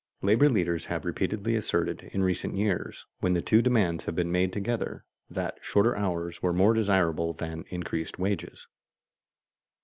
Labor 0.23 0.49
leaders 0.49 0.85
have 0.87 1.05
repeatedly 1.05 1.55
asserted 1.55 2.09
in 2.11 2.23
recent 2.23 2.55
years, 2.55 3.05
when 3.19 3.33
the 3.35 3.41
two 3.43 3.61
demands 3.61 4.05
have 4.05 4.15
been 4.15 4.31
made 4.31 4.51
together, 4.51 5.05
that 5.29 5.59
shorter 5.61 5.95
hours 5.95 6.41
were 6.41 6.53
more 6.53 6.73
desirable 6.73 7.33
than 7.33 7.65
increased 7.69 8.17
wages. 8.17 8.65